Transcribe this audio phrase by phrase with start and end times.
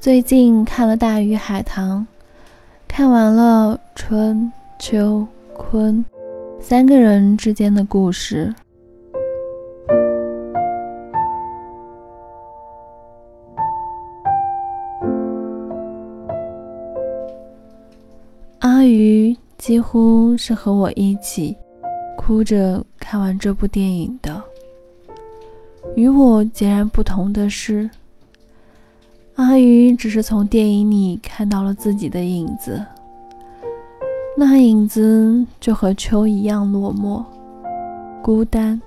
[0.00, 2.00] 最近看了《大鱼海棠》，
[2.86, 6.04] 看完了春秋坤
[6.60, 8.54] 三个人之间的故事。
[18.60, 21.56] 阿鱼几乎是和我一起
[22.16, 24.40] 哭着看完这部电影的。
[25.96, 27.90] 与我截然不同的是。
[29.38, 32.84] 阿鱼只是从电影里看到了自己的影子，
[34.36, 37.22] 那影子就和秋一样落寞、
[38.20, 38.82] 孤单，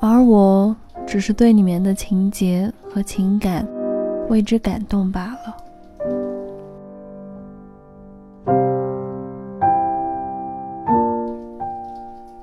[0.00, 0.74] 而我
[1.06, 3.64] 只是对里面的情节和情感
[4.28, 5.56] 为之感动罢了。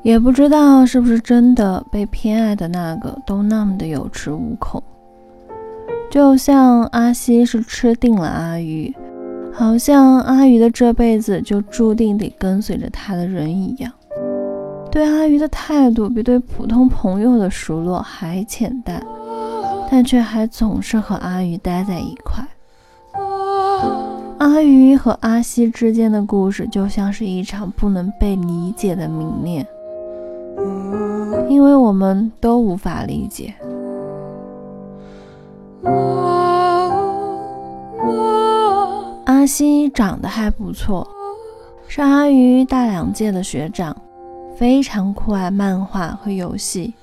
[0.01, 4.81] 也不知道是不是真的，被偏爱的那个都那么的有恃无恐。
[6.13, 8.93] 就像阿西是吃定了阿鱼，
[9.51, 13.91] 好像阿鱼的这辈子就注定得跟随着他的人一样，
[14.91, 19.03] 对阿鱼的态度比对普通朋友的熟络还浅淡，
[19.89, 22.45] 但却还总是和阿鱼待在一块。
[24.37, 29.65] 阿鱼和阿西之间的故事就像是一场不能被理解的迷恋，
[31.49, 33.51] 因为我们都无法理解。
[39.25, 41.05] 阿西长得还不错，
[41.87, 43.95] 是阿鱼大两届的学长，
[44.55, 46.93] 非常酷爱漫画和游戏。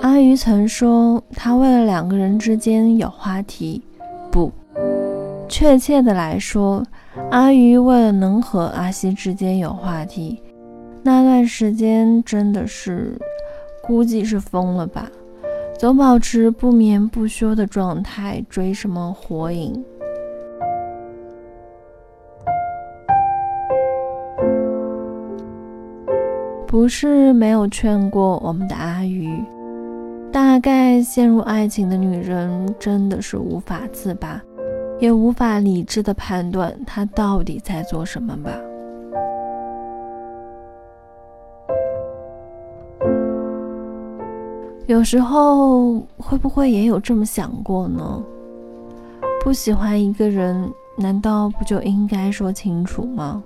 [0.00, 3.82] 阿鱼曾说，他为了两个人之间有话题，
[4.30, 4.50] 不，
[5.46, 6.82] 确切的来说，
[7.30, 10.40] 阿鱼为了能和阿西之间有话题，
[11.02, 13.18] 那段时间真的是，
[13.82, 15.10] 估计是疯了吧。
[15.76, 19.84] 总保持不眠不休的状态，追什么火影？
[26.66, 29.28] 不是没有劝过我们的阿鱼，
[30.32, 34.40] 大概陷入爱情的女人真的是无法自拔，
[34.98, 38.50] 也无法理智的判断她到底在做什么吧。
[44.86, 48.22] 有时候会不会也有这么想过呢？
[49.42, 53.42] 不喜欢一个人，难道不就应该说清楚吗？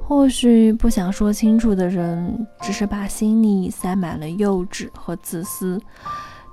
[0.00, 5.78] 或许不想说清楚的人，只是把心里塞满了幼稚和自私，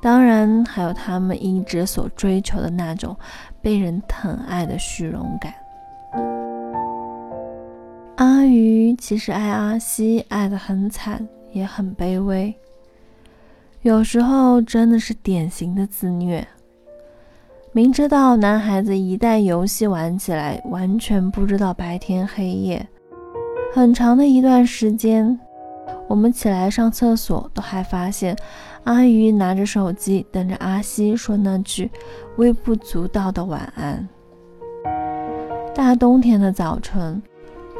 [0.02, 3.16] 当然还有他们一直所追求的那种
[3.62, 5.54] 被人疼爱的虚荣感。
[8.18, 12.54] 阿鱼其实爱阿西，爱得很惨，也很卑微。
[13.88, 16.46] 有时候真的是典型的自虐。
[17.72, 22.86] 明知道男孩子一旦游戏玩起来，完全不知道白天黑夜。
[23.74, 25.40] 很长的一段时间，
[26.10, 28.36] 我们起来上厕所，都还发现
[28.84, 31.90] 阿鱼拿着手机等着阿西说那句
[32.36, 34.06] 微不足道的晚安。
[35.74, 37.24] 大冬天的早晨，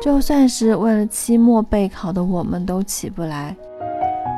[0.02, 3.54] 就算是为了期末备考的我们都起不来。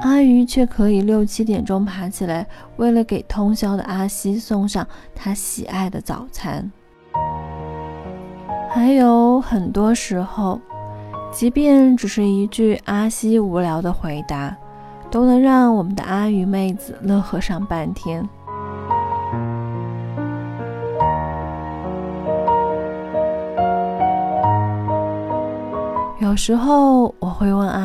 [0.01, 6.71] 阿鱼却可以六七点钟爬起来，为了给通宵的阿西送上他喜爱的早餐。
[8.69, 10.59] 还有很多时候，
[11.33, 14.55] 即便只是一句阿西无聊的回答，
[15.11, 18.27] 都能让我们的阿鱼妹子乐呵上半天。
[26.19, 27.78] 有时候我会问阿。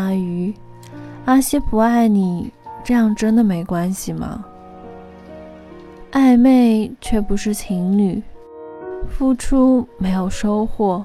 [1.27, 2.53] 阿西不爱你，
[2.85, 4.45] 这样真的没关系吗？
[6.12, 8.23] 暧昧却不是情侣，
[9.09, 11.03] 付出没有收获，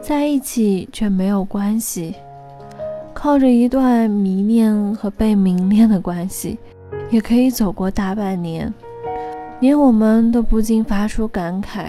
[0.00, 2.14] 在一起却没有关系，
[3.12, 6.56] 靠着一段迷恋和被迷恋的关系，
[7.10, 8.72] 也可以走过大半年，
[9.58, 11.86] 连我们都不禁发出感慨，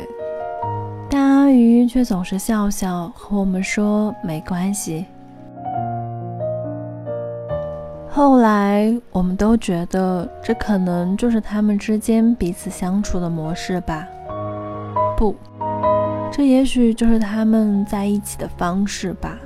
[1.12, 5.06] 但阿鱼却总是笑笑和我们说没关系。
[8.16, 14.08] 后来，我们都觉得这可能就是他们之间彼此相处的模式吧。
[15.18, 15.36] 不，
[16.32, 19.38] 这也许就是他们在一起的方式吧。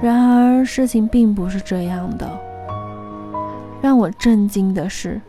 [0.00, 2.30] 然而，事情并不是这样的。
[3.80, 5.20] 让我震惊的是，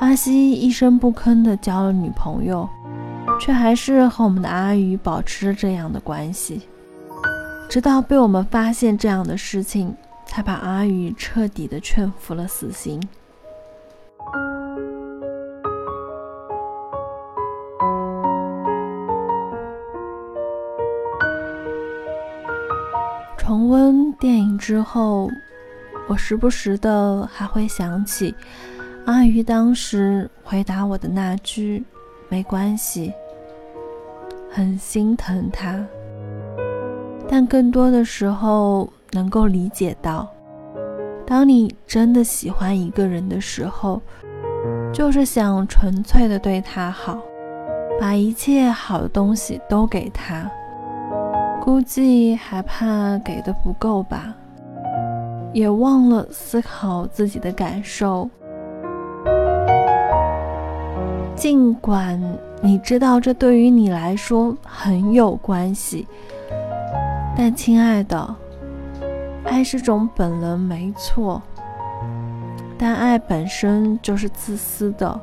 [0.00, 2.68] 阿西一声不吭地交了女朋友，
[3.40, 6.60] 却还是和我们的阿宇保持着这样的关系。
[7.68, 13.00] 直到被我们发现这样的事情，才把阿宇彻底的劝服了死刑。
[23.36, 25.28] 重温电影之后，
[26.08, 28.34] 我时不时的还会想起
[29.04, 31.84] 阿鱼当时回答我的那句
[32.30, 33.12] “没关系”，
[34.50, 35.86] 很心疼他。
[37.28, 40.28] 但更多的时候，能够理解到，
[41.26, 44.00] 当你真的喜欢一个人的时候，
[44.92, 47.18] 就是想纯粹的对他好，
[48.00, 50.50] 把一切好的东西都给他。
[51.62, 54.32] 估计还怕给的不够吧，
[55.52, 58.30] 也忘了思考自己的感受。
[61.34, 62.18] 尽管
[62.62, 66.06] 你知道这对于你来说很有关系，
[67.36, 68.34] 但亲爱的，
[69.44, 71.42] 爱是种本能，没错。
[72.78, 75.20] 但爱本身就是自私的，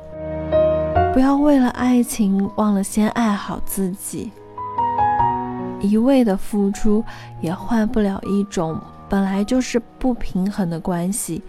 [1.12, 4.30] 不要为了爱情忘了先爱好自己。
[5.80, 7.04] 一味的付出
[7.40, 11.42] 也换不了一种本来就是不平衡的关系，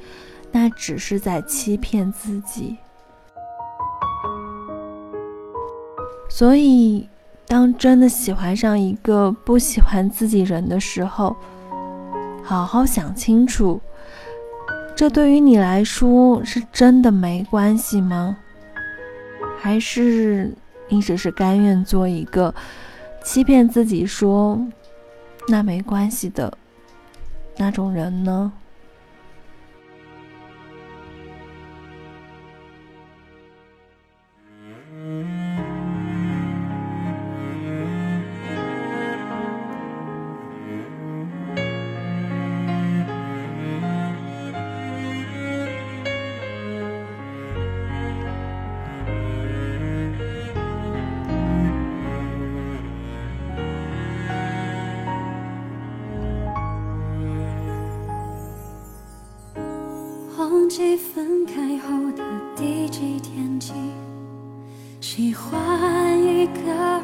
[0.51, 2.75] 那只是在欺骗自己。
[6.27, 7.07] 所以，
[7.47, 11.35] 当真的喜欢上一个不喜欢自己人的时候，
[12.43, 13.79] 好好想清楚，
[14.95, 18.37] 这对于你来说是真的没关系吗？
[19.59, 20.53] 还是
[20.89, 22.53] 你只是甘愿做一个？
[23.23, 24.59] 欺骗自己说，
[25.47, 26.55] 那没关系的
[27.57, 28.51] 那种人呢？
[60.75, 62.23] 忘记分开后的
[62.53, 63.73] 第几天起，
[64.99, 66.94] 喜欢一个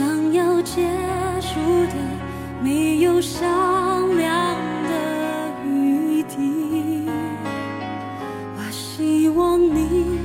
[0.00, 0.80] 想要结
[1.42, 1.94] 束的
[2.62, 4.56] 没有商量
[4.88, 7.04] 的余地。
[8.56, 10.18] 我希望你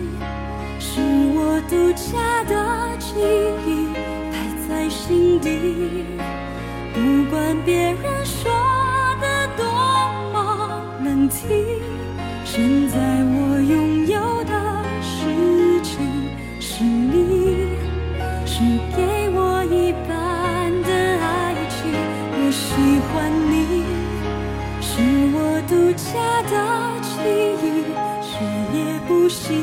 [0.80, 1.01] 是
[1.36, 3.16] 我独家的记
[3.68, 3.92] 忆，
[4.31, 6.06] 摆在心底，
[6.94, 8.50] 不管别人说
[9.19, 9.27] 的
[9.57, 9.66] 多
[10.31, 11.27] 么难。
[11.27, 11.50] 听，
[12.45, 14.54] 现在我拥有的
[15.01, 15.92] 事情
[16.62, 17.75] 是你，
[18.46, 18.62] 是
[18.96, 19.14] 给
[29.46, 29.54] 也不行，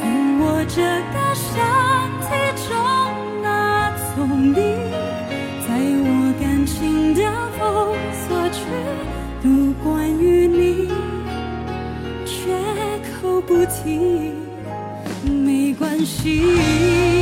[0.00, 0.02] 在
[0.38, 0.80] 我这
[1.12, 1.44] 个身
[2.20, 2.26] 体
[2.68, 2.70] 中
[3.42, 4.54] 拿走你，
[5.66, 5.68] 在
[6.04, 6.08] 我
[6.40, 7.20] 感情的
[7.58, 7.62] 封
[8.12, 8.58] 锁区。
[9.42, 9.50] 都
[9.84, 10.88] 关于你，
[12.24, 12.56] 绝
[13.20, 14.32] 口不提，
[15.22, 17.13] 没关系。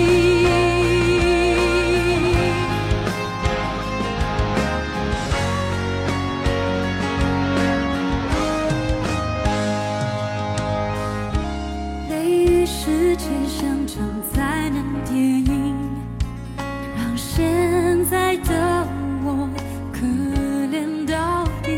[13.12, 14.02] 时间像场
[14.32, 15.14] 灾难电
[15.44, 15.76] 影，
[16.96, 18.88] 让现在的
[19.22, 19.50] 我
[19.92, 20.06] 可
[20.74, 21.76] 怜到底。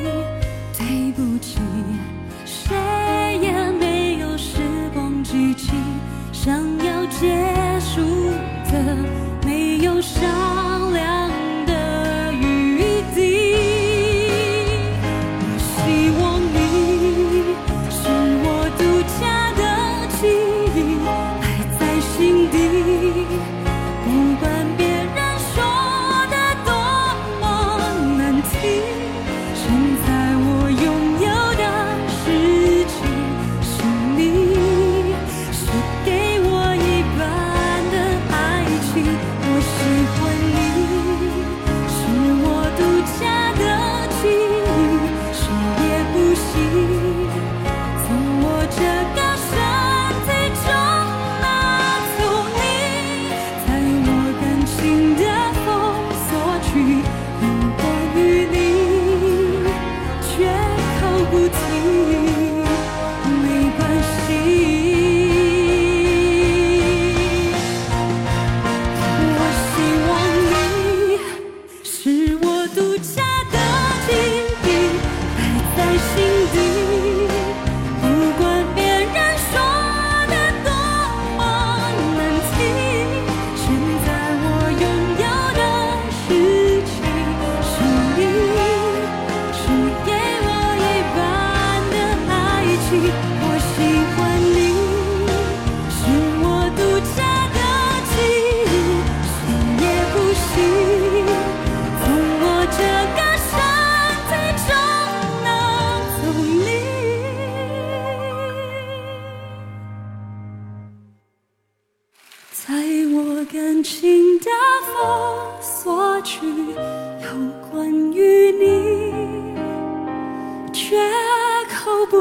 [0.78, 1.58] 对不起，
[2.44, 2.72] 谁
[3.42, 4.60] 也没有时
[4.92, 5.72] 光机器，
[6.32, 8.00] 想要结束
[8.70, 8.96] 的
[9.44, 10.63] 没有伤。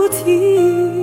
[0.03, 1.02] 不停。